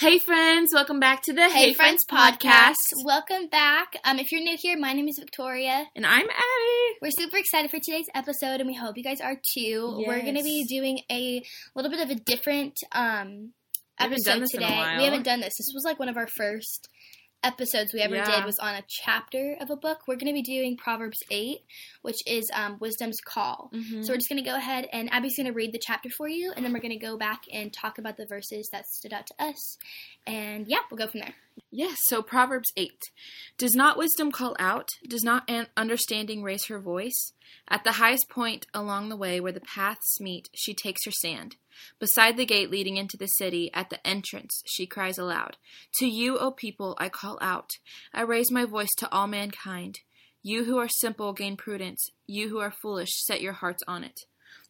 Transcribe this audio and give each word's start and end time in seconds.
Hey 0.00 0.18
friends, 0.18 0.70
welcome 0.72 0.98
back 0.98 1.20
to 1.24 1.34
the 1.34 1.46
Hey, 1.50 1.74
Friends 1.74 2.06
podcast. 2.10 2.76
Welcome 3.04 3.48
back. 3.48 3.92
Um, 4.02 4.18
if 4.18 4.32
you're 4.32 4.40
new 4.40 4.56
here, 4.58 4.78
my 4.78 4.94
name 4.94 5.06
is 5.08 5.18
Victoria. 5.20 5.88
And 5.94 6.06
I'm 6.06 6.24
Abby. 6.24 6.98
We're 7.02 7.10
super 7.10 7.36
excited 7.36 7.70
for 7.70 7.78
today's 7.80 8.06
episode, 8.14 8.62
and 8.62 8.66
we 8.66 8.74
hope 8.74 8.96
you 8.96 9.04
guys 9.04 9.20
are 9.20 9.36
too. 9.54 10.02
We're 10.06 10.22
going 10.22 10.38
to 10.38 10.42
be 10.42 10.64
doing 10.66 11.00
a 11.12 11.42
little 11.74 11.90
bit 11.90 12.00
of 12.00 12.08
a 12.08 12.14
different 12.14 12.78
um, 12.92 13.52
episode 13.98 14.24
done 14.24 14.40
this 14.40 14.54
in 14.54 14.62
a 14.62 14.66
today. 14.68 14.96
We 14.96 15.04
haven't 15.04 15.24
done 15.24 15.40
this. 15.40 15.52
This 15.58 15.70
was 15.74 15.82
like 15.84 15.98
one 15.98 16.08
of 16.08 16.16
our 16.16 16.28
first 16.28 16.88
episodes 17.42 17.92
we 17.94 18.00
ever 18.00 18.16
Yeah. 18.16 18.36
did 18.36 18.44
was 18.44 18.58
on 18.58 18.74
a 18.74 18.82
chapter 18.88 19.56
of 19.60 19.70
a 19.70 19.76
book. 19.76 20.00
We're 20.06 20.16
going 20.16 20.26
to 20.26 20.32
be 20.34 20.42
doing 20.42 20.76
Proverbs 20.76 21.18
8, 21.30 21.58
which 22.02 22.18
is 22.26 22.50
um, 22.54 22.78
Wisdom's 22.80 23.18
Call. 23.24 23.70
Mhm. 23.72 24.04
So 24.04 24.12
we're 24.12 24.16
just 24.18 24.28
going 24.28 24.42
to 24.42 24.48
go 24.48 24.56
ahead 24.56 24.88
and 24.92 25.10
Abby's 25.12 25.36
going 25.36 25.46
to 25.46 25.52
read 25.52 25.72
the 25.72 25.80
chapter 25.84 26.10
for 26.10 26.28
you, 26.28 26.52
and 26.54 26.64
then 26.64 26.72
we're 26.72 26.80
going 26.80 26.98
to 26.98 27.04
go 27.04 27.16
back 27.16 27.42
and 27.52 27.72
talk 27.72 27.98
about 27.98 28.16
the 28.16 28.26
verses 28.26 28.68
that 28.72 28.86
stood 28.86 29.12
out 29.12 29.26
to 29.28 29.34
us. 29.38 29.78
And 30.26 30.66
yeah, 30.68 30.80
we'll 30.90 30.98
go 30.98 31.06
from 31.10 31.20
there. 31.20 31.34
Yes, 31.70 31.98
so 32.06 32.22
Proverbs 32.22 32.72
8. 32.76 32.90
Does 33.56 33.74
not 33.74 33.96
wisdom 33.96 34.32
call 34.32 34.56
out? 34.58 34.88
Does 35.06 35.22
not 35.22 35.48
understanding 35.76 36.42
raise 36.42 36.66
her 36.66 36.80
voice? 36.80 37.32
At 37.68 37.84
the 37.84 37.92
highest 37.92 38.28
point 38.28 38.66
along 38.74 39.08
the 39.08 39.16
way 39.16 39.40
where 39.40 39.52
the 39.52 39.60
paths 39.60 40.20
meet, 40.20 40.48
she 40.52 40.74
takes 40.74 41.04
her 41.04 41.12
stand. 41.12 41.56
Beside 41.98 42.36
the 42.36 42.44
gate 42.44 42.70
leading 42.70 42.96
into 42.96 43.16
the 43.16 43.26
city, 43.26 43.70
at 43.72 43.90
the 43.90 44.04
entrance, 44.06 44.62
she 44.66 44.86
cries 44.86 45.18
aloud 45.18 45.56
To 45.98 46.06
you, 46.06 46.38
O 46.38 46.50
people, 46.50 46.96
I 46.98 47.08
call 47.08 47.38
out. 47.40 47.70
I 48.12 48.22
raise 48.22 48.50
my 48.50 48.64
voice 48.64 48.92
to 48.98 49.12
all 49.12 49.28
mankind. 49.28 50.00
You 50.42 50.64
who 50.64 50.78
are 50.78 50.88
simple 50.88 51.32
gain 51.32 51.56
prudence. 51.56 52.10
You 52.26 52.48
who 52.48 52.58
are 52.58 52.74
foolish 52.82 53.10
set 53.24 53.40
your 53.40 53.52
hearts 53.52 53.82
on 53.86 54.02
it. 54.04 54.20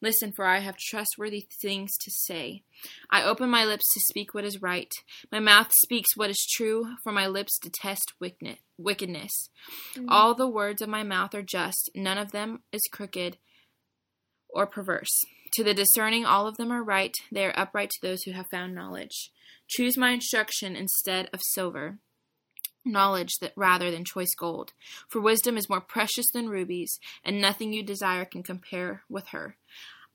Listen, 0.02 0.32
for 0.32 0.46
I 0.46 0.60
have 0.60 0.76
trustworthy 0.78 1.46
things 1.60 1.90
to 2.00 2.10
say. 2.10 2.62
I 3.10 3.22
open 3.22 3.50
my 3.50 3.64
lips 3.64 3.84
to 3.92 4.00
speak 4.00 4.32
what 4.32 4.44
is 4.44 4.62
right. 4.62 4.90
My 5.30 5.40
mouth 5.40 5.70
speaks 5.82 6.16
what 6.16 6.30
is 6.30 6.48
true, 6.56 6.94
for 7.04 7.12
my 7.12 7.26
lips 7.26 7.58
detest 7.58 8.14
wicked- 8.18 8.58
wickedness. 8.78 9.50
Mm. 9.94 10.06
All 10.08 10.34
the 10.34 10.48
words 10.48 10.80
of 10.80 10.88
my 10.88 11.02
mouth 11.02 11.34
are 11.34 11.42
just, 11.42 11.90
none 11.94 12.18
of 12.18 12.32
them 12.32 12.62
is 12.72 12.82
crooked 12.90 13.36
or 14.48 14.66
perverse. 14.66 15.20
To 15.54 15.64
the 15.64 15.74
discerning, 15.74 16.24
all 16.24 16.46
of 16.46 16.56
them 16.56 16.72
are 16.72 16.82
right. 16.82 17.14
They 17.30 17.44
are 17.44 17.58
upright 17.58 17.90
to 17.90 17.98
those 18.02 18.22
who 18.22 18.32
have 18.32 18.46
found 18.50 18.74
knowledge. 18.74 19.30
Choose 19.68 19.96
my 19.96 20.10
instruction 20.10 20.76
instead 20.76 21.28
of 21.32 21.40
silver, 21.52 21.98
knowledge 22.84 23.38
that 23.40 23.52
rather 23.56 23.90
than 23.90 24.04
choice 24.04 24.34
gold. 24.34 24.72
For 25.08 25.20
wisdom 25.20 25.56
is 25.56 25.68
more 25.68 25.80
precious 25.80 26.30
than 26.32 26.48
rubies, 26.48 26.98
and 27.24 27.40
nothing 27.40 27.72
you 27.72 27.82
desire 27.82 28.24
can 28.24 28.42
compare 28.42 29.02
with 29.08 29.28
her. 29.28 29.56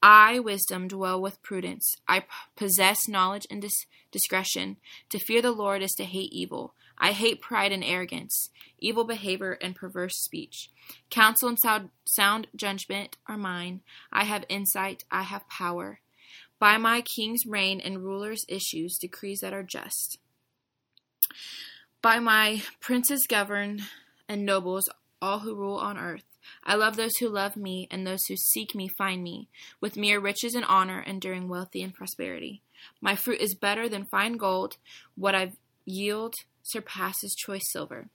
I, 0.02 0.40
wisdom, 0.40 0.88
dwell 0.88 1.20
with 1.20 1.42
prudence. 1.42 1.96
I 2.08 2.20
p- 2.22 2.28
possess 2.56 3.08
knowledge 3.08 3.48
and 3.50 3.62
dis- 3.62 3.86
discretion. 4.12 4.78
To 5.10 5.20
fear 5.20 5.42
the 5.42 5.52
Lord 5.52 5.82
is 5.82 5.94
to 5.94 6.04
hate 6.04 6.32
evil. 6.32 6.76
I 6.98 7.12
hate 7.12 7.42
pride 7.42 7.72
and 7.72 7.84
arrogance, 7.84 8.52
evil 8.78 9.04
behavior 9.04 9.58
and 9.62 9.76
perverse 9.76 10.18
speech. 10.18 10.70
Counsel 11.10 11.50
and 11.50 11.60
sound, 11.60 11.90
sound 12.06 12.48
judgment 12.56 13.18
are 13.28 13.38
mine. 13.38 13.82
I 14.12 14.26
have 14.26 14.46
insight. 14.48 15.04
I 15.12 15.24
have 15.24 15.50
power. 15.50 16.00
By 16.60 16.78
my 16.78 17.02
king's 17.02 17.46
reign 17.46 17.82
and 17.82 18.04
ruler's 18.04 18.46
issues, 18.48 18.98
decrees 18.98 19.40
that 19.40 19.54
are 19.54 19.64
just. 19.64 20.20
By 22.06 22.20
my 22.20 22.62
princes 22.82 23.26
govern 23.28 23.82
and 24.30 24.46
nobles, 24.46 24.88
all 25.24 25.40
who 25.40 25.56
rule 25.56 25.78
on 25.78 25.98
earth. 25.98 26.22
I 26.64 26.76
love 26.76 26.98
those 26.98 27.18
who 27.20 27.28
love 27.28 27.58
me, 27.58 27.88
and 27.90 28.06
those 28.06 28.24
who 28.28 28.36
seek 28.36 28.76
me 28.76 28.88
find 28.88 29.24
me, 29.24 29.50
with 29.82 29.98
mere 29.98 30.20
riches 30.20 30.54
and 30.54 30.66
honor, 30.66 31.02
enduring 31.02 31.50
wealthy 31.50 31.82
and 31.82 31.96
prosperity. 31.96 32.62
My 33.02 33.16
fruit 33.16 33.42
is 33.42 33.56
better 33.56 33.90
than 33.90 34.06
fine 34.06 34.34
gold. 34.34 34.78
What 35.16 35.34
I 35.34 35.54
yield 35.84 36.36
surpasses 36.62 37.34
choice 37.34 37.72
silver. 37.72 38.10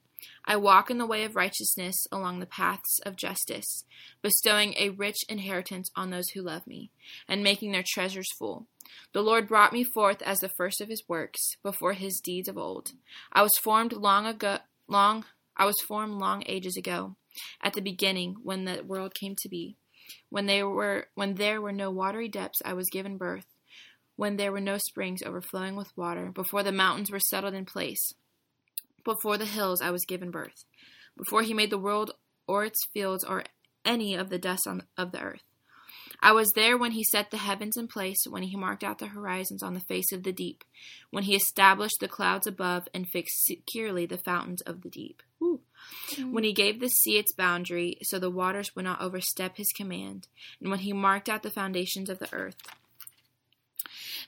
I 0.44 0.54
walk 0.54 0.88
in 0.88 0.98
the 0.98 1.04
way 1.04 1.24
of 1.24 1.34
righteousness 1.34 2.06
along 2.12 2.38
the 2.38 2.46
paths 2.46 3.00
of 3.04 3.16
justice, 3.16 3.86
bestowing 4.22 4.74
a 4.78 4.90
rich 4.90 5.24
inheritance 5.28 5.90
on 5.96 6.10
those 6.10 6.28
who 6.28 6.42
love 6.42 6.64
me, 6.64 6.92
and 7.26 7.42
making 7.42 7.72
their 7.72 7.84
treasures 7.84 8.28
full. 8.38 8.68
The 9.12 9.22
Lord 9.22 9.48
brought 9.48 9.72
me 9.72 9.84
forth 9.84 10.22
as 10.22 10.38
the 10.40 10.50
first 10.56 10.80
of 10.80 10.88
his 10.88 11.02
works, 11.08 11.40
before 11.62 11.92
his 11.92 12.20
deeds 12.20 12.48
of 12.48 12.58
old. 12.58 12.92
I 13.32 13.42
was 13.42 13.52
formed 13.62 13.92
long 13.92 14.26
ago 14.26 14.58
long 14.88 15.24
I 15.56 15.66
was 15.66 15.76
formed 15.86 16.14
long 16.14 16.42
ages 16.46 16.76
ago, 16.76 17.16
at 17.62 17.74
the 17.74 17.82
beginning 17.82 18.36
when 18.42 18.64
the 18.64 18.82
world 18.82 19.14
came 19.14 19.34
to 19.36 19.48
be. 19.48 19.76
When 20.30 20.46
they 20.46 20.62
were 20.62 21.08
when 21.14 21.34
there 21.34 21.60
were 21.60 21.72
no 21.72 21.90
watery 21.90 22.28
depths 22.28 22.62
I 22.64 22.72
was 22.72 22.88
given 22.90 23.18
birth, 23.18 23.46
when 24.16 24.36
there 24.36 24.52
were 24.52 24.60
no 24.60 24.78
springs 24.78 25.22
overflowing 25.22 25.76
with 25.76 25.96
water, 25.96 26.30
before 26.30 26.62
the 26.62 26.72
mountains 26.72 27.10
were 27.10 27.20
settled 27.20 27.54
in 27.54 27.66
place, 27.66 28.14
before 29.04 29.38
the 29.38 29.44
hills 29.44 29.80
I 29.80 29.90
was 29.90 30.04
given 30.06 30.30
birth, 30.30 30.64
before 31.16 31.42
he 31.42 31.54
made 31.54 31.70
the 31.70 31.78
world 31.78 32.12
or 32.46 32.64
its 32.64 32.80
fields 32.92 33.24
or 33.24 33.44
any 33.84 34.14
of 34.14 34.30
the 34.30 34.38
dust 34.38 34.66
on, 34.66 34.84
of 34.96 35.12
the 35.12 35.20
earth. 35.20 35.42
I 36.22 36.32
was 36.32 36.50
there 36.54 36.76
when 36.76 36.92
he 36.92 37.04
set 37.04 37.30
the 37.30 37.38
heavens 37.38 37.76
in 37.76 37.88
place, 37.88 38.18
when 38.28 38.42
he 38.42 38.56
marked 38.56 38.84
out 38.84 38.98
the 38.98 39.06
horizons 39.06 39.62
on 39.62 39.74
the 39.74 39.80
face 39.80 40.12
of 40.12 40.22
the 40.22 40.32
deep, 40.32 40.64
when 41.10 41.24
he 41.24 41.34
established 41.34 41.96
the 42.00 42.08
clouds 42.08 42.46
above 42.46 42.88
and 42.92 43.08
fixed 43.08 43.44
securely 43.44 44.06
the 44.06 44.18
fountains 44.18 44.60
of 44.62 44.82
the 44.82 44.90
deep. 44.90 45.22
Ooh. 45.42 45.60
Mm-hmm. 46.12 46.32
When 46.32 46.44
he 46.44 46.52
gave 46.52 46.80
the 46.80 46.88
sea 46.88 47.18
its 47.18 47.32
boundary, 47.34 47.96
so 48.02 48.18
the 48.18 48.30
waters 48.30 48.74
would 48.74 48.84
not 48.84 49.00
overstep 49.00 49.56
his 49.56 49.72
command, 49.74 50.28
and 50.60 50.70
when 50.70 50.80
he 50.80 50.92
marked 50.92 51.28
out 51.28 51.42
the 51.42 51.50
foundations 51.50 52.10
of 52.10 52.18
the 52.18 52.32
earth. 52.32 52.56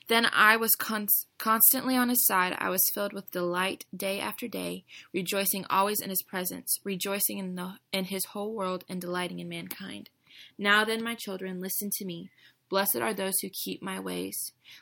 Then 0.07 0.27
I 0.33 0.57
was 0.57 0.75
cons- 0.75 1.27
constantly 1.37 1.95
on 1.95 2.09
his 2.09 2.25
side. 2.25 2.55
I 2.59 2.69
was 2.69 2.81
filled 2.93 3.13
with 3.13 3.31
delight 3.31 3.85
day 3.95 4.19
after 4.19 4.47
day, 4.47 4.83
rejoicing 5.13 5.65
always 5.69 6.01
in 6.01 6.09
his 6.09 6.23
presence, 6.23 6.77
rejoicing 6.83 7.37
in, 7.37 7.55
the, 7.55 7.75
in 7.91 8.05
his 8.05 8.25
whole 8.25 8.53
world, 8.53 8.83
and 8.89 8.99
delighting 8.99 9.39
in 9.39 9.47
mankind. 9.47 10.09
Now 10.57 10.83
then, 10.85 11.03
my 11.03 11.15
children, 11.15 11.61
listen 11.61 11.89
to 11.97 12.05
me. 12.05 12.29
Blessed 12.69 12.95
are 12.97 13.13
those 13.13 13.33
who 13.41 13.49
keep 13.63 13.83
my 13.83 13.99
ways. 13.99 14.35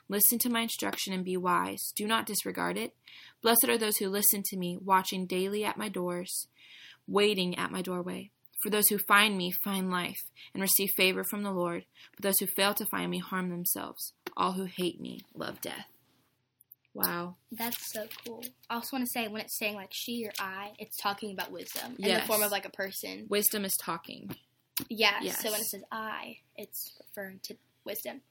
Listen 0.07 0.39
to 0.39 0.49
my 0.49 0.61
instruction 0.61 1.13
and 1.13 1.25
be 1.25 1.35
wise. 1.35 1.91
Do 1.95 2.05
not 2.07 2.25
disregard 2.25 2.77
it. 2.77 2.93
Blessed 3.41 3.67
are 3.67 3.77
those 3.77 3.97
who 3.97 4.07
listen 4.07 4.43
to 4.45 4.57
me, 4.57 4.77
watching 4.81 5.25
daily 5.25 5.65
at 5.65 5.77
my 5.77 5.89
doors, 5.89 6.47
waiting 7.07 7.57
at 7.57 7.71
my 7.71 7.81
doorway. 7.81 8.29
For 8.63 8.69
those 8.69 8.87
who 8.89 8.99
find 9.07 9.35
me 9.37 9.51
find 9.63 9.89
life 9.89 10.19
and 10.53 10.61
receive 10.61 10.89
favor 10.95 11.23
from 11.29 11.41
the 11.43 11.51
Lord. 11.51 11.85
But 12.15 12.21
those 12.23 12.39
who 12.39 12.45
fail 12.55 12.73
to 12.75 12.85
find 12.85 13.09
me 13.09 13.17
harm 13.19 13.49
themselves. 13.49 14.13
All 14.37 14.53
who 14.53 14.65
hate 14.65 15.01
me 15.01 15.19
love 15.33 15.59
death. 15.61 15.87
Wow. 16.93 17.37
That's 17.51 17.91
so 17.91 18.05
cool. 18.25 18.43
I 18.69 18.75
also 18.75 18.97
want 18.97 19.05
to 19.05 19.11
say 19.11 19.27
when 19.27 19.41
it's 19.41 19.57
saying 19.57 19.75
like 19.75 19.89
she 19.91 20.25
or 20.25 20.31
I, 20.39 20.71
it's 20.77 20.97
talking 20.97 21.31
about 21.31 21.51
wisdom 21.51 21.95
in 21.97 22.05
Yes. 22.05 22.21
the 22.21 22.27
form 22.27 22.43
of 22.43 22.51
like 22.51 22.65
a 22.65 22.69
person. 22.71 23.25
Wisdom 23.29 23.65
is 23.65 23.73
talking. 23.81 24.35
Yeah. 24.89 25.19
Yes. 25.21 25.41
So 25.41 25.51
when 25.51 25.61
it 25.61 25.65
says 25.65 25.83
I, 25.91 26.37
it's 26.55 26.93
referring 26.99 27.39
to 27.43 27.55
wisdom. 27.85 28.21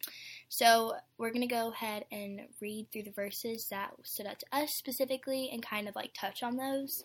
So 0.49 0.95
we're 1.19 1.33
gonna 1.33 1.47
go 1.47 1.71
ahead 1.73 2.05
and 2.13 2.43
read 2.61 2.87
through 2.93 3.05
the 3.05 3.11
verses 3.11 3.67
that 3.71 3.93
stood 4.03 4.27
out 4.27 4.39
to 4.41 4.47
us 4.53 4.71
specifically 4.75 5.51
and 5.53 5.63
kind 5.63 5.89
of 5.89 5.97
like 5.97 6.13
touch 6.15 6.43
on 6.43 6.57
those. 6.57 7.05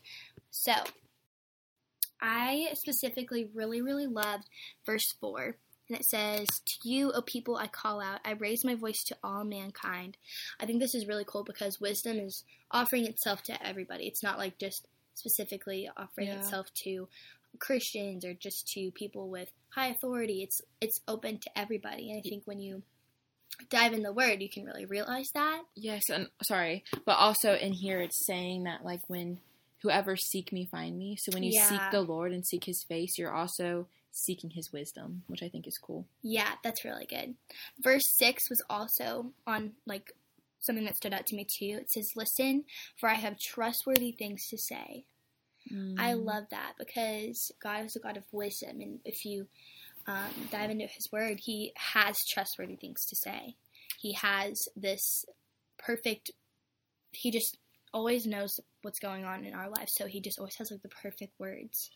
So 0.52 0.74
I 2.22 2.70
specifically 2.74 3.50
really, 3.54 3.82
really 3.82 4.08
loved 4.08 4.46
verse 4.86 5.14
four. 5.20 5.56
And 5.88 6.00
it 6.00 6.06
says, 6.06 6.48
To 6.48 6.90
you, 6.90 7.12
O 7.12 7.22
people, 7.22 7.58
I 7.58 7.68
call 7.68 8.02
out. 8.02 8.20
I 8.26 8.32
raise 8.32 8.66
my 8.66 8.74
voice 8.74 9.04
to 9.06 9.18
all 9.24 9.44
mankind. 9.44 10.18
I 10.60 10.66
think 10.66 10.80
this 10.80 10.96
is 10.96 11.08
really 11.08 11.26
cool 11.28 11.44
because 11.44 11.80
wisdom 11.80 12.18
is 12.18 12.44
offering 12.72 13.06
itself 13.06 13.44
to 13.44 13.66
everybody. 13.68 14.08
It's 14.08 14.24
not 14.24 14.40
like 14.40 14.58
just 14.58 14.88
specifically 15.14 15.88
offering 15.96 16.28
Yeah. 16.30 16.40
itself 16.40 16.74
to 16.84 17.08
Christians 17.60 18.26
or 18.26 18.34
just 18.34 18.68
to 18.70 18.92
people 18.92 19.30
with 19.30 19.52
high 19.70 19.88
authority. 19.88 20.44
It's 20.44 20.62
it's 20.82 21.02
open 21.08 21.40
to 21.40 21.50
everybody. 21.58 22.12
And 22.12 22.20
I 22.20 22.28
think 22.28 22.44
when 22.46 22.60
you 22.60 22.84
dive 23.70 23.94
in 23.94 24.04
the 24.04 24.14
word, 24.14 24.42
you 24.42 24.50
can 24.50 24.66
really 24.66 24.86
realize 24.86 25.30
that. 25.34 25.64
Yes, 25.76 26.10
and 26.10 26.28
sorry, 26.44 26.84
but 27.06 27.18
also 27.18 27.56
in 27.56 27.74
here 27.74 28.00
it's 28.00 28.26
saying 28.26 28.64
that 28.64 28.84
like 28.84 29.02
when 29.08 29.40
whoever 29.82 30.16
seek 30.16 30.52
me 30.52 30.66
find 30.66 30.98
me. 30.98 31.16
So 31.16 31.32
when 31.34 31.44
you 31.44 31.52
Yeah. 31.52 31.68
seek 31.70 31.82
the 31.92 32.02
Lord 32.02 32.32
and 32.32 32.46
seek 32.46 32.64
his 32.64 32.84
face, 32.84 33.18
you're 33.18 33.34
also 33.34 33.88
seeking 34.12 34.50
his 34.52 34.72
wisdom, 34.72 35.24
which 35.28 35.44
I 35.44 35.50
think 35.50 35.68
is 35.68 35.78
cool. 35.78 36.08
Yeah, 36.24 36.54
that's 36.64 36.84
really 36.84 37.06
good. 37.06 37.36
Verse 37.80 38.04
6 38.18 38.50
was 38.50 38.64
also 38.70 39.34
on 39.46 39.76
like 39.86 40.14
something 40.60 40.86
that 40.86 40.98
stood 40.98 41.14
out 41.14 41.28
to 41.28 41.36
me 41.36 41.46
too. 41.46 41.78
It 41.82 41.92
says, 41.92 42.16
"Listen, 42.16 42.66
for 42.98 43.10
I 43.10 43.16
have 43.16 43.38
trustworthy 43.38 44.12
things 44.12 44.48
to 44.48 44.58
say." 44.58 45.06
I 45.98 46.14
Mm. 46.14 46.26
love 46.26 46.44
that 46.52 46.74
because 46.78 47.52
God 47.62 47.86
is 47.86 47.96
a 47.96 48.00
God 48.00 48.18
of 48.18 48.24
wisdom, 48.32 48.82
and 48.82 49.00
if 49.06 49.26
you 49.26 49.48
um, 50.08 50.48
dive 50.52 50.70
into 50.70 50.86
His 50.86 51.12
Word, 51.12 51.40
He 51.40 51.74
has 51.76 52.18
trustworthy 52.28 52.76
things 52.76 53.06
to 53.06 53.16
say. 53.16 53.56
He 54.00 54.14
has 54.14 54.68
this 54.76 55.26
perfect. 55.78 56.32
He 57.12 57.32
just 57.32 57.58
always 57.94 58.26
knows 58.28 58.60
what's 58.84 59.00
going 59.00 59.26
on 59.26 59.46
in 59.46 59.54
our 59.54 59.70
lives, 59.70 59.94
so 59.96 60.06
He 60.06 60.20
just 60.22 60.38
always 60.38 60.56
has 60.58 60.70
like 60.70 60.82
the 60.84 60.90
perfect 60.90 61.34
words 61.40 61.90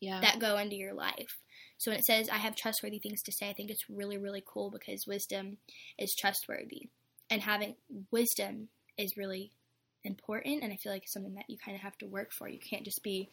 Yeah. 0.00 0.20
that 0.20 0.38
go 0.38 0.58
into 0.58 0.76
your 0.76 0.94
life. 0.94 1.38
So 1.78 1.90
when 1.90 1.98
it 1.98 2.06
says 2.06 2.28
I 2.28 2.36
have 2.36 2.54
trustworthy 2.54 2.98
things 3.00 3.22
to 3.22 3.32
say, 3.32 3.48
I 3.48 3.52
think 3.54 3.70
it's 3.70 3.88
really 3.90 4.18
really 4.18 4.44
cool 4.46 4.70
because 4.70 5.06
wisdom 5.06 5.58
is 5.98 6.14
trustworthy, 6.14 6.88
and 7.30 7.42
having 7.42 7.74
wisdom 8.12 8.68
is 8.96 9.16
really 9.16 9.50
important 10.06 10.62
and 10.62 10.72
I 10.72 10.76
feel 10.76 10.92
like 10.92 11.02
it's 11.02 11.12
something 11.12 11.34
that 11.34 11.48
you 11.48 11.56
kind 11.62 11.76
of 11.76 11.82
have 11.82 11.98
to 11.98 12.06
work 12.06 12.30
for. 12.32 12.48
You 12.48 12.58
can't 12.58 12.84
just 12.84 13.02
be 13.02 13.28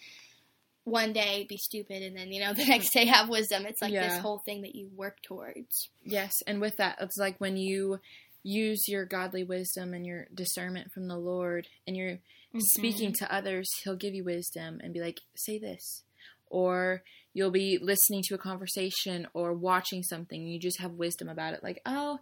one 0.85 1.13
day 1.13 1.45
be 1.47 1.55
stupid 1.55 2.03
and 2.03 2.17
then 2.17 2.31
you 2.31 2.41
know 2.41 2.53
the 2.57 2.65
next 2.65 2.91
day 2.91 3.05
have 3.05 3.29
wisdom. 3.29 3.65
It's 3.65 3.81
like 3.81 3.93
Yeah. 3.93 4.09
this 4.09 4.19
whole 4.19 4.39
thing 4.39 4.61
that 4.61 4.75
you 4.75 4.89
work 4.95 5.21
towards. 5.21 5.89
Yes, 6.03 6.33
and 6.47 6.59
with 6.59 6.77
that, 6.77 6.97
it's 6.99 7.17
like 7.17 7.39
when 7.39 7.57
you 7.57 7.99
use 8.43 8.83
your 8.87 9.05
godly 9.05 9.43
wisdom 9.43 9.93
and 9.93 10.05
your 10.05 10.27
discernment 10.33 10.91
from 10.91 11.07
the 11.07 11.17
Lord 11.17 11.67
and 11.87 11.95
you're 11.95 12.19
speaking 12.57 13.11
mm-hmm. 13.11 13.25
to 13.25 13.33
others, 13.33 13.69
He'll 13.83 13.95
give 13.95 14.13
you 14.13 14.23
wisdom 14.23 14.79
and 14.83 14.93
be 14.93 14.99
like, 14.99 15.21
say 15.35 15.57
this. 15.57 16.03
Or 16.47 17.03
you'll 17.33 17.51
be 17.51 17.79
listening 17.81 18.21
to 18.27 18.35
a 18.35 18.37
conversation 18.37 19.27
or 19.33 19.53
watching 19.53 20.03
something 20.03 20.39
and 20.39 20.51
you 20.51 20.59
just 20.59 20.79
have 20.79 20.91
wisdom 20.91 21.29
about 21.29 21.53
it. 21.53 21.63
Like, 21.63 21.81
oh, 21.85 22.19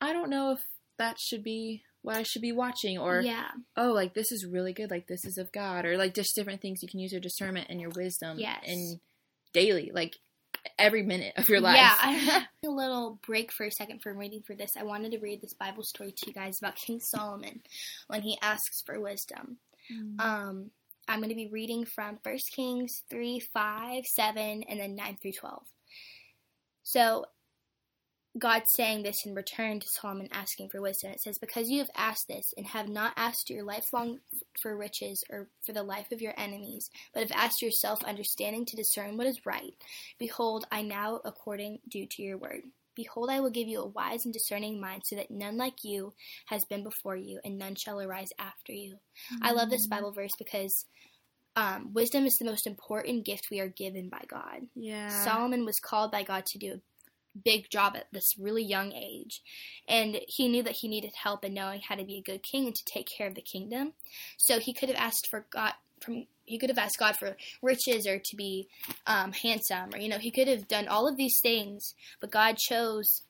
I 0.00 0.12
don't 0.12 0.30
know 0.30 0.52
if 0.52 0.60
that 0.98 1.16
should 1.20 1.44
be 1.44 1.82
what 2.02 2.16
I 2.16 2.22
should 2.22 2.42
be 2.42 2.52
watching. 2.52 2.98
Or, 2.98 3.20
yeah, 3.20 3.48
oh, 3.76 3.92
like 3.92 4.14
this 4.14 4.30
is 4.32 4.44
really 4.44 4.72
good. 4.72 4.90
Like 4.90 5.06
this 5.06 5.24
is 5.24 5.38
of 5.38 5.50
God. 5.52 5.84
Or 5.84 5.96
like 5.96 6.14
just 6.14 6.34
different 6.34 6.60
things 6.60 6.82
you 6.82 6.88
can 6.88 7.00
use 7.00 7.12
your 7.12 7.20
discernment 7.20 7.68
and 7.70 7.80
your 7.80 7.90
wisdom 7.90 8.38
Yes. 8.38 8.62
in 8.66 9.00
daily, 9.52 9.90
like 9.94 10.16
every 10.78 11.02
minute 11.02 11.34
of 11.36 11.48
your 11.48 11.60
life. 11.60 11.76
Yeah. 11.76 12.44
a 12.64 12.68
little 12.68 13.18
break 13.26 13.52
for 13.52 13.64
a 13.64 13.70
second 13.70 14.02
from 14.02 14.18
reading 14.18 14.42
for 14.42 14.54
this. 14.54 14.76
I 14.76 14.82
wanted 14.84 15.12
to 15.12 15.18
read 15.18 15.40
this 15.40 15.54
Bible 15.54 15.82
story 15.82 16.12
to 16.12 16.26
you 16.26 16.32
guys 16.32 16.58
about 16.58 16.76
King 16.76 17.00
Solomon 17.00 17.62
when 18.08 18.22
he 18.22 18.38
asks 18.42 18.82
for 18.82 19.00
wisdom. 19.00 19.56
Um, 20.18 20.70
I'm 21.08 21.18
going 21.18 21.28
to 21.30 21.34
be 21.34 21.48
reading 21.48 21.84
from 21.84 22.18
1 22.22 22.38
Kings 22.54 23.02
3, 23.10 23.40
5, 23.40 24.06
7, 24.06 24.62
and 24.62 24.80
then 24.80 24.94
9 24.94 25.18
through 25.20 25.32
12. 25.32 25.62
So, 26.84 27.26
God 28.38 28.62
saying 28.66 29.02
this 29.02 29.26
in 29.26 29.34
return 29.34 29.78
to 29.80 29.86
Solomon 30.00 30.28
asking 30.32 30.70
for 30.70 30.80
wisdom. 30.80 31.12
It 31.12 31.20
says, 31.20 31.38
Because 31.38 31.68
you 31.68 31.78
have 31.80 31.90
asked 31.94 32.28
this, 32.28 32.54
and 32.56 32.66
have 32.66 32.88
not 32.88 33.12
asked 33.16 33.50
your 33.50 33.62
lifelong 33.62 34.20
for 34.62 34.76
riches 34.76 35.22
or 35.30 35.48
for 35.66 35.72
the 35.72 35.82
life 35.82 36.10
of 36.12 36.22
your 36.22 36.34
enemies, 36.38 36.88
but 37.12 37.22
have 37.22 37.32
asked 37.32 37.60
yourself 37.60 38.02
understanding 38.04 38.64
to 38.66 38.76
discern 38.76 39.16
what 39.16 39.26
is 39.26 39.44
right, 39.44 39.74
behold, 40.18 40.66
I 40.70 40.82
now 40.82 41.20
according 41.24 41.80
do 41.88 42.06
to 42.06 42.22
your 42.22 42.38
word. 42.38 42.62
Behold, 42.94 43.30
I 43.30 43.40
will 43.40 43.50
give 43.50 43.68
you 43.68 43.80
a 43.80 43.86
wise 43.86 44.24
and 44.24 44.34
discerning 44.34 44.80
mind, 44.80 45.02
so 45.04 45.16
that 45.16 45.30
none 45.30 45.56
like 45.56 45.84
you 45.84 46.12
has 46.46 46.64
been 46.64 46.82
before 46.82 47.16
you, 47.16 47.40
and 47.44 47.58
none 47.58 47.74
shall 47.74 48.00
arise 48.00 48.28
after 48.38 48.72
you. 48.72 48.96
I 49.42 49.52
love 49.52 49.70
this 49.70 49.86
Bible 49.86 50.12
verse 50.12 50.32
because 50.38 50.86
um, 51.56 51.90
wisdom 51.92 52.24
is 52.26 52.36
the 52.38 52.46
most 52.46 52.66
important 52.66 53.26
gift 53.26 53.48
we 53.50 53.60
are 53.60 53.68
given 53.68 54.08
by 54.08 54.22
God. 54.28 54.62
Yeah. 54.74 55.08
Solomon 55.24 55.66
was 55.66 55.78
called 55.80 56.10
by 56.10 56.22
God 56.22 56.46
to 56.46 56.58
do 56.58 56.74
a 56.74 56.80
big 57.44 57.70
job 57.70 57.94
at 57.96 58.06
this 58.12 58.38
really 58.38 58.62
young 58.62 58.92
age, 58.92 59.40
and 59.88 60.20
he 60.28 60.48
knew 60.48 60.62
that 60.62 60.76
he 60.80 60.88
needed 60.88 61.12
help 61.22 61.44
in 61.44 61.54
knowing 61.54 61.80
how 61.88 61.94
to 61.94 62.04
be 62.04 62.16
a 62.16 62.22
good 62.22 62.42
king 62.42 62.66
and 62.66 62.74
to 62.74 62.84
take 62.92 63.08
care 63.16 63.28
of 63.28 63.34
the 63.34 63.42
kingdom. 63.42 63.92
So 64.36 64.58
he 64.58 64.72
could 64.72 64.88
have 64.88 64.98
asked 64.98 65.28
for 65.30 65.46
God 65.50 65.72
from 66.00 66.26
he 66.44 66.58
could 66.58 66.70
have 66.70 66.78
asked 66.78 66.98
God 66.98 67.16
for 67.16 67.36
riches 67.62 68.06
or 68.06 68.18
to 68.18 68.36
be 68.36 68.68
um, 69.06 69.32
handsome, 69.32 69.90
or 69.94 69.98
you 69.98 70.08
know 70.08 70.18
he 70.18 70.30
could 70.30 70.48
have 70.48 70.68
done 70.68 70.88
all 70.88 71.08
of 71.08 71.16
these 71.16 71.38
things, 71.42 71.94
but 72.20 72.30
God 72.30 72.56
chose 72.58 73.22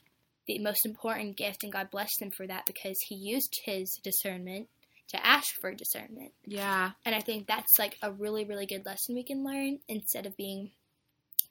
the 0.47 0.59
most 0.59 0.85
important 0.85 1.37
gift, 1.37 1.63
and 1.63 1.73
God 1.73 1.91
blessed 1.91 2.21
him 2.21 2.31
for 2.31 2.47
that 2.47 2.67
because 2.67 2.97
he 3.09 3.15
used 3.15 3.61
his 3.65 3.91
discernment 4.03 4.69
to 5.09 5.27
ask 5.27 5.47
for 5.61 5.73
discernment. 5.75 6.33
yeah. 6.47 6.93
And 7.05 7.15
I 7.15 7.21
think 7.21 7.47
that's 7.47 7.79
like 7.79 7.97
a 8.03 8.11
really, 8.11 8.45
really 8.45 8.67
good 8.67 8.87
lesson 8.87 9.15
we 9.15 9.23
can 9.23 9.45
learn 9.45 9.79
instead 9.87 10.27
of 10.27 10.37
being 10.37 10.71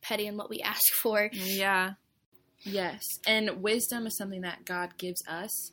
petty 0.01 0.25
in 0.25 0.35
what 0.35 0.49
we 0.49 0.61
ask 0.61 0.93
for. 0.93 1.29
Yeah. 1.31 1.93
Yes. 2.63 3.03
And 3.25 3.61
wisdom 3.61 4.05
is 4.07 4.15
something 4.17 4.41
that 4.41 4.65
God 4.65 4.97
gives 4.97 5.21
us, 5.27 5.71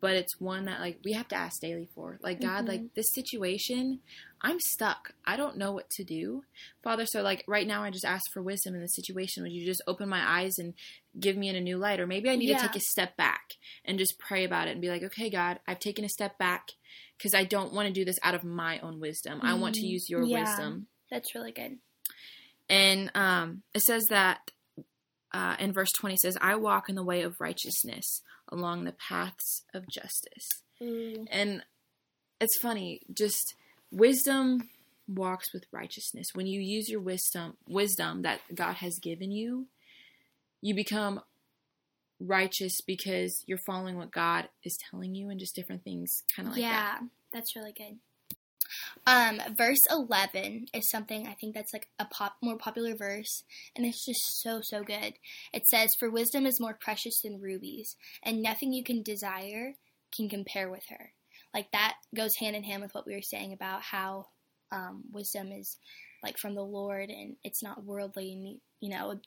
but 0.00 0.14
it's 0.14 0.38
one 0.40 0.66
that 0.66 0.80
like 0.80 0.98
we 1.04 1.12
have 1.12 1.28
to 1.28 1.36
ask 1.36 1.60
daily 1.60 1.88
for. 1.94 2.18
Like 2.22 2.40
God, 2.40 2.64
Mhm. 2.64 2.68
like 2.68 2.94
this 2.94 3.12
situation, 3.14 4.00
I'm 4.42 4.60
stuck. 4.60 5.14
I 5.24 5.36
don't 5.36 5.56
know 5.56 5.72
what 5.72 5.88
to 5.90 6.04
do. 6.04 6.44
Father, 6.82 7.06
so 7.06 7.22
like 7.22 7.42
right 7.48 7.66
now 7.66 7.82
I 7.82 7.90
just 7.90 8.04
ask 8.04 8.22
for 8.32 8.42
wisdom 8.42 8.74
in 8.74 8.82
the 8.82 8.88
situation. 8.88 9.42
Would 9.42 9.52
you 9.52 9.64
just 9.64 9.82
open 9.86 10.08
my 10.08 10.22
eyes 10.40 10.58
and 10.58 10.74
give 11.18 11.36
me 11.36 11.48
in 11.48 11.56
a 11.56 11.60
new 11.60 11.78
light? 11.78 12.00
Or 12.00 12.06
maybe 12.06 12.28
I 12.28 12.36
need 12.36 12.48
Yeah. 12.50 12.58
to 12.58 12.68
take 12.68 12.76
a 12.76 12.80
step 12.80 13.16
back 13.16 13.54
and 13.84 13.98
just 13.98 14.18
pray 14.18 14.44
about 14.44 14.68
it 14.68 14.72
and 14.72 14.80
be 14.80 14.90
like, 14.90 15.02
okay, 15.02 15.30
God, 15.30 15.60
I've 15.66 15.80
taken 15.80 16.04
a 16.04 16.08
step 16.10 16.36
back 16.38 16.72
because 17.16 17.32
I 17.34 17.44
don't 17.44 17.72
want 17.72 17.88
to 17.88 17.92
do 17.94 18.04
this 18.04 18.18
out 18.22 18.34
of 18.34 18.44
my 18.44 18.78
own 18.80 19.00
wisdom. 19.00 19.40
I 19.42 19.54
want 19.54 19.74
to 19.76 19.86
Mhm. 19.86 19.90
use 19.90 20.10
your 20.10 20.26
Yeah. 20.26 20.40
wisdom. 20.40 20.88
That's 21.10 21.34
really 21.34 21.52
good. 21.52 21.78
And 22.68 23.10
um, 23.14 23.62
it 23.74 23.80
says 23.82 24.06
that 24.10 24.50
uh, 25.36 25.54
in 25.58 25.70
verse 25.70 25.92
20 25.92 26.16
says, 26.16 26.38
I 26.40 26.56
walk 26.56 26.88
in 26.88 26.94
the 26.94 27.04
way 27.04 27.20
of 27.20 27.38
righteousness 27.40 28.22
along 28.48 28.84
the 28.84 28.92
paths 28.92 29.64
of 29.74 29.86
justice. 29.86 30.62
Ooh. 30.82 31.26
And 31.30 31.62
it's 32.40 32.58
funny, 32.58 33.02
just 33.12 33.54
wisdom 33.92 34.70
walks 35.06 35.52
with 35.52 35.64
righteousness. 35.70 36.28
When 36.32 36.46
you 36.46 36.60
use 36.62 36.88
your 36.88 37.00
wisdom, 37.00 37.58
wisdom 37.68 38.22
that 38.22 38.40
God 38.54 38.76
has 38.76 38.98
given 38.98 39.30
you, 39.30 39.66
you 40.62 40.74
become 40.74 41.20
righteous 42.18 42.80
because 42.80 43.44
you're 43.46 43.58
following 43.66 43.98
what 43.98 44.10
God 44.10 44.48
is 44.64 44.78
telling 44.90 45.14
you 45.14 45.28
and 45.28 45.38
just 45.38 45.54
different 45.54 45.84
things 45.84 46.22
kind 46.34 46.48
of 46.48 46.54
like 46.54 46.62
that. 46.62 46.98
yeah, 47.02 47.08
that's 47.30 47.54
really 47.54 47.74
good. 47.76 47.98
Um, 49.06 49.40
verse 49.56 49.84
eleven 49.90 50.66
is 50.72 50.88
something 50.90 51.26
I 51.26 51.34
think 51.34 51.54
that's 51.54 51.72
like 51.72 51.88
a 51.98 52.04
pop 52.06 52.36
more 52.42 52.56
popular 52.56 52.94
verse, 52.96 53.44
and 53.74 53.86
it's 53.86 54.04
just 54.04 54.42
so 54.42 54.60
so 54.62 54.82
good. 54.82 55.14
It 55.52 55.66
says, 55.66 55.94
"For 55.98 56.10
wisdom 56.10 56.46
is 56.46 56.60
more 56.60 56.74
precious 56.74 57.20
than 57.22 57.40
rubies, 57.40 57.96
and 58.22 58.42
nothing 58.42 58.72
you 58.72 58.84
can 58.84 59.02
desire 59.02 59.74
can 60.14 60.28
compare 60.28 60.70
with 60.70 60.84
her." 60.88 61.12
Like 61.54 61.70
that 61.72 61.94
goes 62.14 62.36
hand 62.36 62.56
in 62.56 62.64
hand 62.64 62.82
with 62.82 62.94
what 62.94 63.06
we 63.06 63.14
were 63.14 63.22
saying 63.22 63.52
about 63.52 63.82
how 63.82 64.26
um, 64.72 65.04
wisdom 65.12 65.52
is 65.52 65.76
like 66.22 66.38
from 66.38 66.54
the 66.54 66.64
Lord, 66.64 67.10
and 67.10 67.36
it's 67.44 67.62
not 67.62 67.84
worldly, 67.84 68.32
and 68.32 68.48
you, 68.48 68.60
you 68.80 68.90
know, 68.90 69.20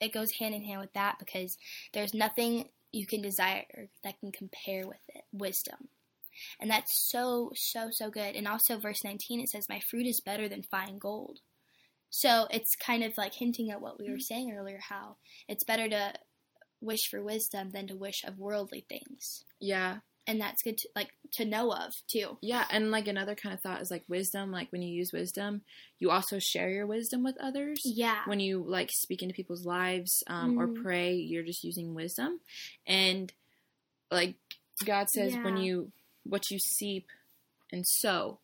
it 0.00 0.12
goes 0.12 0.32
hand 0.38 0.54
in 0.54 0.62
hand 0.62 0.80
with 0.80 0.92
that 0.94 1.16
because 1.18 1.56
there's 1.92 2.14
nothing 2.14 2.68
you 2.92 3.06
can 3.06 3.20
desire 3.20 3.88
that 4.04 4.18
can 4.20 4.32
compare 4.32 4.86
with 4.86 5.00
it. 5.08 5.24
Wisdom. 5.32 5.88
And 6.60 6.70
that's 6.70 7.08
so, 7.10 7.50
so, 7.54 7.88
so 7.90 8.10
good. 8.10 8.34
And 8.34 8.46
also, 8.48 8.78
verse 8.78 9.02
19, 9.04 9.40
it 9.40 9.48
says, 9.48 9.68
My 9.68 9.80
fruit 9.80 10.06
is 10.06 10.20
better 10.20 10.48
than 10.48 10.62
fine 10.62 10.98
gold. 10.98 11.40
So 12.10 12.46
it's 12.50 12.76
kind 12.76 13.02
of 13.02 13.16
like 13.18 13.34
hinting 13.34 13.70
at 13.70 13.80
what 13.80 13.98
we 14.00 14.10
were 14.10 14.18
saying 14.18 14.52
earlier 14.56 14.78
how 14.88 15.16
it's 15.48 15.64
better 15.64 15.88
to 15.88 16.14
wish 16.80 17.08
for 17.10 17.22
wisdom 17.22 17.70
than 17.70 17.88
to 17.88 17.96
wish 17.96 18.22
of 18.24 18.38
worldly 18.38 18.86
things. 18.88 19.44
Yeah. 19.60 19.98
And 20.28 20.40
that's 20.40 20.62
good 20.62 20.76
to, 20.78 20.88
like, 20.96 21.10
to 21.34 21.44
know 21.44 21.72
of, 21.72 21.92
too. 22.10 22.36
Yeah, 22.42 22.64
and 22.70 22.90
like 22.90 23.06
another 23.06 23.36
kind 23.36 23.54
of 23.54 23.60
thought 23.60 23.80
is 23.80 23.92
like 23.92 24.02
wisdom. 24.08 24.50
Like 24.50 24.72
when 24.72 24.82
you 24.82 24.92
use 24.92 25.12
wisdom, 25.12 25.62
you 26.00 26.10
also 26.10 26.38
share 26.40 26.68
your 26.68 26.86
wisdom 26.86 27.22
with 27.22 27.36
others. 27.40 27.80
Yeah. 27.84 28.22
When 28.24 28.40
you 28.40 28.64
like 28.66 28.90
speak 28.92 29.22
into 29.22 29.34
people's 29.34 29.64
lives 29.64 30.24
um, 30.26 30.58
or 30.58 30.66
Mhm. 30.66 30.82
pray, 30.82 31.14
you're 31.14 31.44
just 31.44 31.62
using 31.62 31.94
wisdom. 31.94 32.40
And 32.86 33.32
like 34.10 34.34
God 34.84 35.08
says, 35.10 35.36
when 35.42 35.58
you 35.58 35.92
what 36.28 36.50
you 36.50 36.58
seep 36.58 37.08
and 37.72 37.84
sow. 37.86 38.38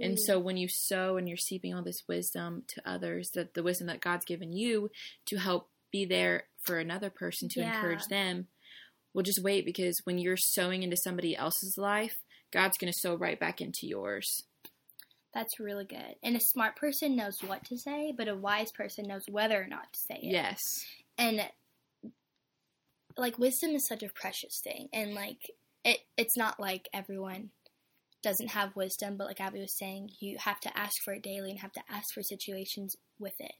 And 0.00 0.18
so 0.18 0.38
when 0.38 0.56
you 0.56 0.68
sow 0.68 1.16
and 1.16 1.28
you're 1.28 1.36
seeping 1.36 1.74
all 1.74 1.82
this 1.82 2.02
wisdom 2.08 2.64
to 2.68 2.82
others, 2.88 3.30
that 3.34 3.54
the 3.54 3.62
wisdom 3.62 3.86
that 3.86 4.00
God's 4.00 4.24
given 4.24 4.52
you 4.52 4.90
to 5.26 5.36
help 5.36 5.68
be 5.92 6.04
there 6.04 6.44
for 6.62 6.78
another 6.78 7.10
person 7.10 7.48
to 7.50 7.60
Yeah. 7.60 7.74
encourage 7.74 8.06
them, 8.06 8.48
well 9.14 9.22
just 9.22 9.42
wait 9.42 9.64
because 9.64 10.00
when 10.04 10.18
you're 10.18 10.36
sowing 10.38 10.82
into 10.82 10.96
somebody 10.96 11.36
else's 11.36 11.76
life, 11.76 12.16
God's 12.50 12.78
going 12.78 12.92
to 12.92 12.98
sow 12.98 13.14
right 13.14 13.38
back 13.38 13.60
into 13.60 13.86
yours. 13.86 14.42
That's 15.34 15.60
really 15.60 15.84
good. 15.84 16.16
And 16.22 16.36
a 16.36 16.40
smart 16.40 16.76
person 16.76 17.14
knows 17.16 17.38
what 17.46 17.64
to 17.66 17.78
say, 17.78 18.12
but 18.16 18.28
a 18.28 18.34
wise 18.34 18.72
person 18.72 19.06
knows 19.06 19.22
whether 19.30 19.62
or 19.62 19.66
not 19.66 19.92
to 19.92 19.98
say 20.08 20.16
it. 20.22 20.32
Yes. 20.32 20.58
and 21.18 21.42
like 23.16 23.38
wisdom 23.38 23.70
is 23.74 23.86
such 23.86 24.02
a 24.02 24.08
precious 24.08 24.60
thing 24.64 24.88
and 24.92 25.14
like 25.14 25.50
it 25.84 25.98
it's 26.16 26.36
not 26.36 26.58
like 26.60 26.88
everyone 26.92 27.50
doesn't 28.22 28.50
have 28.50 28.76
wisdom 28.76 29.16
but 29.16 29.26
like 29.26 29.40
abby 29.40 29.58
was 29.60 29.76
saying 29.76 30.08
you 30.20 30.36
have 30.38 30.60
to 30.60 30.78
ask 30.78 30.92
for 31.04 31.12
it 31.14 31.22
daily 31.22 31.50
and 31.50 31.58
have 31.58 31.72
to 31.72 31.82
ask 31.90 32.04
for 32.14 32.22
situations 32.22 32.94
with 33.18 33.34
it 33.40 33.54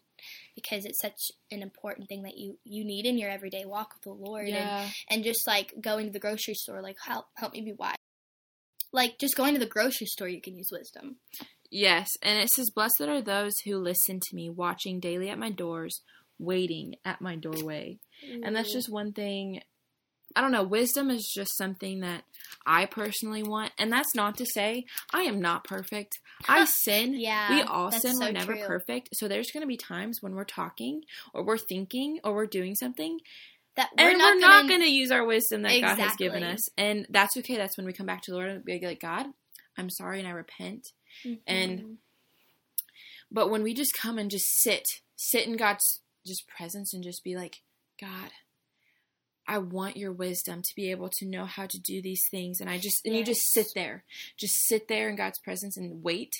because 0.54 0.84
it's 0.84 1.00
such 1.00 1.32
an 1.50 1.62
important 1.62 2.08
thing 2.08 2.22
that 2.22 2.38
you 2.38 2.56
you 2.64 2.84
need 2.84 3.04
in 3.04 3.18
your 3.18 3.30
everyday 3.30 3.64
walk 3.64 3.92
with 3.94 4.02
the 4.02 4.12
lord 4.12 4.44
and, 4.46 4.54
Yeah. 4.54 4.88
and 5.10 5.24
just 5.24 5.46
like 5.48 5.74
going 5.80 6.06
to 6.06 6.12
the 6.12 6.20
grocery 6.20 6.54
store 6.54 6.80
like 6.80 6.96
help 7.04 7.26
help 7.36 7.52
me 7.54 7.60
be 7.60 7.72
wise 7.72 7.96
like 8.92 9.18
just 9.18 9.36
going 9.36 9.54
to 9.54 9.60
the 9.60 9.66
grocery 9.66 10.06
store 10.06 10.28
you 10.28 10.40
can 10.40 10.54
use 10.56 10.68
wisdom 10.70 11.16
Yes. 11.74 12.06
And 12.20 12.38
it 12.38 12.50
says, 12.50 12.68
Blessed 12.68 13.00
are 13.00 13.22
those 13.22 13.54
who 13.64 13.78
listen 13.78 14.20
to 14.20 14.36
me, 14.36 14.50
watching 14.50 15.00
daily 15.00 15.30
at 15.30 15.38
my 15.38 15.48
doors, 15.48 16.02
waiting 16.38 16.96
at 17.02 17.22
my 17.22 17.34
doorway. 17.34 17.98
And 18.44 18.54
that's 18.54 18.74
just 18.74 18.92
one 18.92 19.14
thing. 19.14 19.62
I 20.36 20.40
don't 20.40 20.52
know. 20.52 20.62
Wisdom 20.62 21.10
is 21.10 21.30
just 21.34 21.56
something 21.56 22.00
that 22.00 22.24
I 22.66 22.86
personally 22.86 23.42
want. 23.42 23.72
And 23.78 23.92
that's 23.92 24.14
not 24.14 24.36
to 24.38 24.46
say 24.46 24.84
I 25.12 25.22
am 25.22 25.40
not 25.40 25.64
perfect. 25.64 26.18
I 26.48 26.64
sin. 26.84 27.14
yeah 27.14 27.50
We 27.54 27.62
all 27.62 27.90
sin. 27.92 28.14
so 28.16 28.26
we're 28.26 28.32
never 28.32 28.54
true. 28.54 28.66
perfect. 28.66 29.10
So 29.14 29.28
there's 29.28 29.50
going 29.50 29.62
to 29.62 29.66
be 29.66 29.76
times 29.76 30.22
when 30.22 30.34
we're 30.34 30.44
talking 30.44 31.02
or 31.34 31.42
we're 31.44 31.58
thinking 31.58 32.20
or 32.24 32.34
we're 32.34 32.46
doing 32.46 32.74
something 32.74 33.18
that 33.76 33.88
and 33.96 34.18
not 34.18 34.34
we're 34.34 34.40
not 34.40 34.68
gonna- 34.68 34.84
use 34.84 35.10
our 35.10 35.24
wisdom 35.24 35.62
that 35.62 35.80
God 35.80 35.98
has 35.98 36.16
given 36.16 36.42
us. 36.42 36.60
And 36.76 37.06
that's 37.08 37.36
okay. 37.38 37.56
That's 37.56 37.76
when 37.76 37.86
we 37.86 37.92
come 37.94 38.06
back 38.06 38.22
to 38.22 38.30
the 38.30 38.36
Lord 38.36 38.50
and 38.50 38.64
be 38.64 38.78
like, 38.84 39.00
God, 39.00 39.26
I'm 39.78 39.88
sorry 39.90 40.18
and 40.18 40.28
I 40.28 40.32
repent. 40.32 40.88
Mhm. 41.24 41.38
And- 41.46 41.98
But 43.30 43.50
when 43.50 43.62
we 43.62 43.72
just 43.72 43.94
come 43.94 44.18
and 44.18 44.30
just 44.30 44.44
sit, 44.62 44.84
sit 45.16 45.46
in 45.46 45.56
God's 45.56 46.00
just 46.26 46.46
presence 46.46 46.92
and 46.92 47.02
just 47.02 47.24
be 47.24 47.34
like, 47.34 47.62
God, 48.00 48.30
I 49.46 49.58
want 49.58 49.96
your 49.96 50.12
wisdom 50.12 50.62
to 50.62 50.74
be 50.76 50.90
able 50.90 51.08
to 51.10 51.26
know 51.26 51.44
how 51.46 51.66
to 51.66 51.78
do 51.78 52.00
these 52.00 52.22
things. 52.30 52.60
And 52.60 52.70
I 52.70 52.78
just, 52.78 53.00
and 53.04 53.16
you 53.16 53.24
just 53.24 53.52
sit 53.52 53.66
there, 53.74 54.04
just 54.38 54.54
sit 54.68 54.88
there 54.88 55.08
in 55.08 55.16
God's 55.16 55.38
presence 55.40 55.76
and 55.76 56.02
wait. 56.02 56.32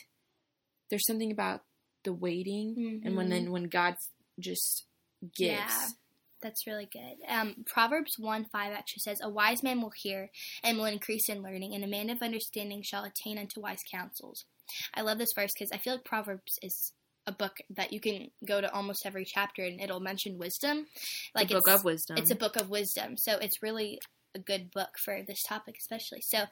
There's 0.91 1.07
something 1.07 1.33
about 1.33 1.63
the 2.05 2.13
waiting 2.13 3.01
and 3.05 3.17
when 3.17 3.27
Mhm. 3.27 3.31
then 3.31 3.51
when 3.53 3.65
God 3.65 3.97
just 4.39 4.87
gives. 5.35 5.51
Yeah. 5.71 5.89
That's 6.41 6.67
really 6.67 6.87
good. 6.87 7.19
Um, 7.29 7.65
Proverbs 7.67 8.19
1 8.19 8.47
5 8.47 8.73
actually 8.73 8.99
says, 9.05 9.21
A 9.23 9.31
wise 9.31 9.63
man 9.63 9.81
will 9.81 9.93
hear 9.95 10.29
and 10.65 10.77
will 10.77 10.87
increase 10.87 11.29
in 11.29 11.41
learning, 11.41 11.73
and 11.73 11.85
a 11.85 11.87
man 11.87 12.11
of 12.11 12.21
understanding 12.21 12.83
shall 12.83 13.05
attain 13.05 13.39
unto 13.39 13.61
wise 13.61 13.79
counsels. 13.89 14.45
I 14.93 15.03
love 15.03 15.19
this 15.19 15.33
verse 15.37 15.53
because 15.57 15.71
I 15.71 15.79
feel 15.79 15.95
like 15.95 16.05
Proverbs 16.05 16.59
is 16.61 16.95
a 17.27 17.33
book 17.33 17.57
that 17.71 17.93
you 17.93 18.01
can 18.01 18.31
go 18.47 18.61
to 18.61 18.73
almost 18.73 19.07
every 19.07 19.25
chapter 19.25 19.63
and 19.63 19.81
it'll 19.81 20.01
mention 20.01 20.39
wisdom. 20.39 20.87
Like 21.35 21.49
the 21.49 21.55
book 21.55 21.65
it's, 21.67 21.77
of 21.77 21.85
wisdom. 21.85 22.17
it's 22.19 22.31
a 22.31 22.37
book 22.37 22.57
of 22.57 22.69
wisdom. 22.69 23.17
So 23.17 23.39
it's 23.39 23.63
really 23.63 24.01
a 24.35 24.39
good 24.39 24.71
book 24.71 24.91
for 25.05 25.21
this 25.27 25.43
topic, 25.43 25.77
especially. 25.79 26.23
So 26.23 26.45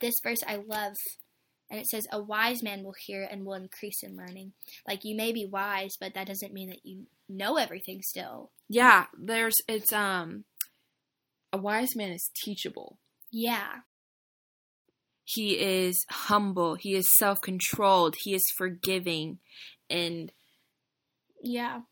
this 0.00 0.14
verse 0.22 0.42
I 0.46 0.56
love. 0.56 0.94
And 1.70 1.80
it 1.80 1.86
says, 1.86 2.06
A 2.12 2.22
wise 2.22 2.62
man 2.62 2.84
will 2.84 2.94
hear 3.06 3.26
and 3.28 3.44
will 3.44 3.54
increase 3.54 4.02
in 4.02 4.16
learning. 4.16 4.52
Like, 4.86 5.00
you 5.02 5.16
may 5.16 5.32
be 5.32 5.46
wise, 5.46 5.96
but 5.98 6.14
that 6.14 6.26
doesn't 6.26 6.52
mean 6.52 6.68
that 6.68 6.84
you 6.84 7.06
know 7.28 7.56
everything 7.56 8.02
still. 8.02 8.50
yeah, 8.68 9.06
there's 9.18 9.56
it's 9.66 9.92
um 9.92 10.44
a 11.52 11.56
wise 11.56 11.96
man 11.96 12.10
is 12.10 12.30
teachable. 12.44 12.98
Yeah. 13.30 13.80
He 15.24 15.58
is 15.58 16.04
humble, 16.10 16.74
he 16.74 16.94
is 16.94 17.06
self-controlled, 17.16 18.16
he 18.24 18.34
is 18.34 18.44
forgiving 18.58 19.38
and 19.90 20.32
Yeah. 21.42 21.82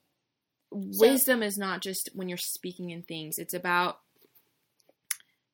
wisdom 0.70 1.42
is 1.42 1.58
not 1.58 1.82
just 1.82 2.10
when 2.14 2.28
you're 2.28 2.38
speaking 2.38 2.90
in 2.90 3.02
things. 3.02 3.36
It's 3.38 3.54
about 3.54 4.00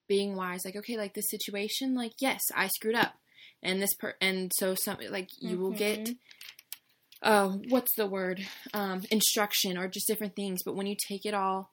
being 0.07 0.37
wise 0.37 0.65
like 0.65 0.77
okay, 0.77 0.97
like 0.97 1.15
this 1.15 1.31
situation 1.31 1.95
like 1.95 2.13
yes, 2.21 2.43
I 2.55 2.69
screwed 2.69 2.95
up. 2.95 3.15
And 3.63 3.83
this 3.83 3.95
per 3.95 4.15
and 4.21 4.53
so 4.55 4.75
some 4.75 4.99
like 5.11 5.31
you 5.41 5.59
will 5.59 5.73
get 5.73 5.99
Mhm. 5.99 6.17
uh, 7.21 7.49
what's 7.69 7.95
the 7.97 8.07
word 8.07 8.47
um, 8.73 9.03
instruction 9.11 9.77
or 9.77 9.89
just 9.89 10.07
different 10.07 10.37
things 10.37 10.63
but 10.65 10.77
when 10.77 10.87
you 10.87 10.95
take 11.09 11.27
it 11.27 11.35
all 11.35 11.73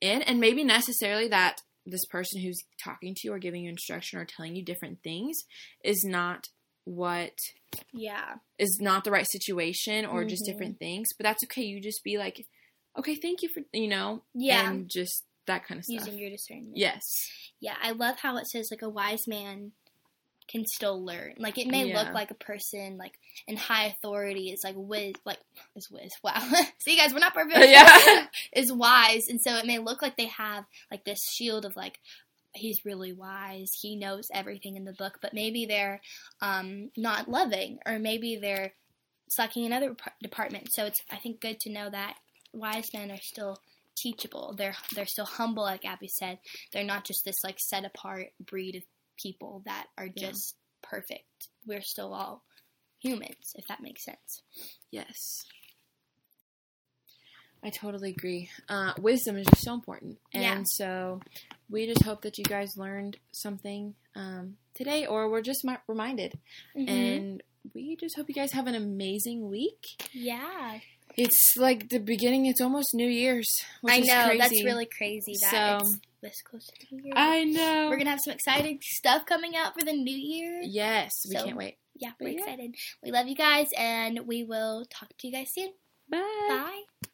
in 0.00 0.22
and 0.22 0.40
maybe 0.40 0.64
necessarily 0.64 1.28
that 1.28 1.60
this 1.84 2.06
person 2.06 2.40
who's 2.40 2.64
talking 2.82 3.14
to 3.14 3.20
you 3.24 3.32
or 3.34 3.38
giving 3.38 3.64
you 3.64 3.68
instruction 3.70 4.18
or 4.18 4.24
telling 4.24 4.56
you 4.56 4.64
different 4.64 5.02
things 5.02 5.36
is 5.84 6.02
not 6.04 6.48
what 6.84 7.38
Yeah. 7.92 8.36
is 8.58 8.78
not 8.80 9.04
the 9.04 9.10
right 9.10 9.26
situation 9.28 10.04
or 10.06 10.24
just 10.24 10.42
Mhm. 10.42 10.46
different 10.46 10.78
things 10.78 11.08
but 11.16 11.24
that's 11.24 11.42
okay 11.44 11.62
you 11.62 11.80
just 11.80 12.04
be 12.04 12.18
like 12.18 12.46
okay 12.96 13.14
thank 13.16 13.42
you 13.42 13.48
for 13.48 13.62
you 13.72 13.88
know 13.88 14.22
Yeah. 14.34 14.70
and 14.70 14.88
just 14.88 15.24
that 15.46 15.66
kind 15.66 15.78
of 15.78 15.84
stuff 15.84 16.06
Using 16.06 16.18
your 16.18 16.30
discernment. 16.30 16.76
yes 16.76 17.02
Yeah. 17.60 17.76
I 17.80 17.92
love 17.92 18.18
how 18.18 18.36
it 18.36 18.46
says, 18.46 18.68
like, 18.70 18.82
a 18.82 18.88
wise 18.90 19.26
man 19.26 19.72
can 20.48 20.66
still 20.66 21.02
learn. 21.02 21.34
Like, 21.38 21.56
it 21.56 21.66
may 21.66 21.86
Yeah. 21.88 22.02
look 22.02 22.12
like 22.12 22.30
a 22.30 22.34
person, 22.34 22.98
like, 22.98 23.18
in 23.46 23.56
high 23.56 23.86
authority 23.86 24.50
is, 24.50 24.62
like, 24.62 24.74
wiz, 24.76 25.14
like, 25.24 25.38
is 25.74 25.90
wiz. 25.90 26.12
Wow. 26.22 26.46
See, 26.78 26.96
guys, 26.98 27.14
we're 27.14 27.20
not 27.20 27.32
perfect. 27.32 27.56
Yeah. 27.70 28.26
is 28.52 28.70
wise. 28.70 29.28
And 29.28 29.40
so 29.40 29.56
it 29.56 29.64
may 29.64 29.78
look 29.78 30.02
like 30.02 30.18
they 30.18 30.26
have, 30.26 30.66
like, 30.90 31.04
this 31.04 31.20
shield 31.26 31.64
of, 31.64 31.74
like, 31.76 31.98
he's 32.54 32.84
really 32.84 33.12
wise. 33.12 33.70
He 33.80 33.96
knows 33.96 34.28
everything 34.32 34.76
in 34.76 34.84
the 34.84 34.92
book, 34.92 35.18
but 35.20 35.34
maybe 35.34 35.66
they're 35.66 36.00
um, 36.40 36.90
not 36.96 37.28
loving, 37.28 37.78
or 37.86 37.98
maybe 37.98 38.36
they're 38.36 38.72
sucking 39.28 39.64
in 39.64 39.72
other 39.72 39.94
par- 39.94 40.12
departments. 40.22 40.74
So 40.74 40.84
it's 40.84 41.00
I 41.10 41.16
think 41.16 41.40
good 41.40 41.60
to 41.60 41.70
know 41.72 41.90
that 41.90 42.14
wise 42.52 42.92
men 42.94 43.10
are 43.10 43.20
still 43.20 43.58
teachable. 43.96 44.54
They're 44.56 44.76
they're 44.94 45.06
still 45.06 45.24
humble, 45.24 45.62
like 45.64 45.84
Abby 45.84 46.08
said. 46.08 46.38
They're 46.72 46.84
not 46.84 47.04
just 47.04 47.24
this 47.24 47.42
like 47.44 47.58
set 47.58 47.84
apart 47.84 48.28
breed 48.44 48.76
of 48.76 48.82
people 49.20 49.62
that 49.66 49.86
are 49.98 50.06
Yeah. 50.14 50.28
just 50.30 50.56
perfect. 50.82 51.48
We're 51.66 51.80
still 51.82 52.12
all 52.12 52.42
humans, 53.00 53.54
if 53.56 53.66
that 53.68 53.82
makes 53.82 54.04
sense. 54.04 54.42
yes 54.90 55.44
I 57.64 57.70
totally 57.70 58.10
agree. 58.10 58.50
Uh, 58.68 58.92
wisdom 58.98 59.36
is 59.38 59.46
just 59.46 59.64
so 59.64 59.72
important, 59.74 60.18
and 60.34 60.42
Yeah. 60.42 60.62
so 60.66 61.20
we 61.70 61.86
just 61.86 62.02
hope 62.02 62.22
that 62.22 62.36
you 62.38 62.44
guys 62.44 62.76
learned 62.76 63.16
something 63.32 63.94
um, 64.14 64.58
today, 64.74 65.06
or 65.06 65.28
were 65.28 65.42
just 65.42 65.64
mi- 65.64 65.78
reminded. 65.88 66.38
Mm-hmm. 66.76 66.88
And 66.88 67.42
we 67.74 67.96
just 67.96 68.14
hope 68.16 68.28
you 68.28 68.34
guys 68.34 68.52
have 68.52 68.66
an 68.66 68.74
amazing 68.74 69.48
week. 69.48 69.82
yeah, 70.12 70.78
It's 71.16 71.54
like 71.56 71.88
the 71.88 71.98
beginning. 72.00 72.46
It's 72.46 72.60
almost 72.60 72.88
New 72.94 73.08
Year's. 73.08 73.48
Which 73.80 73.94
I 73.94 74.00
know 74.00 74.36
that's 74.38 74.62
really 74.64 74.86
crazy 74.86 75.34
that 75.40 75.50
So- 75.50 75.86
it's 75.86 75.98
this 76.20 76.42
close 76.42 76.66
to 76.66 76.94
New 76.94 77.04
Year. 77.04 77.12
I 77.16 77.44
know. 77.44 77.88
We're 77.88 77.96
gonna 77.96 78.10
have 78.10 78.20
some 78.24 78.34
exciting 78.34 78.78
stuff 78.82 79.24
coming 79.26 79.56
out 79.56 79.72
for 79.78 79.84
the 79.84 79.92
new 79.92 80.16
year. 80.16 80.60
Yes, 80.64 81.10
we 81.28 81.36
So- 81.36 81.44
can't 81.44 81.56
wait. 81.56 81.78
Yeah, 81.96 82.12
we're 82.20 82.28
yeah. 82.30 82.40
excited. 82.40 82.74
We 83.02 83.10
love 83.10 83.26
you 83.28 83.36
guys, 83.36 83.68
and 83.76 84.26
we 84.26 84.44
will 84.44 84.84
talk 84.86 85.16
to 85.18 85.26
you 85.26 85.32
guys 85.32 85.48
soon. 85.54 85.72
Bye. 86.10 86.46
Bye. 86.48 87.08